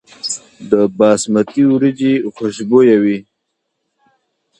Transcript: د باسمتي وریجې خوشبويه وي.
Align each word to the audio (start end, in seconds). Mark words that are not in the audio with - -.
د 0.71 0.71
باسمتي 0.97 1.63
وریجې 1.71 2.13
خوشبويه 2.35 2.97
وي. 3.03 3.17